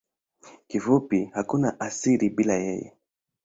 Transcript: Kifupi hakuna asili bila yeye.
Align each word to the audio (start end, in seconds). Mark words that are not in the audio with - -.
Kifupi 0.67 1.25
hakuna 1.33 1.79
asili 1.79 2.29
bila 2.29 2.53
yeye. 2.53 2.93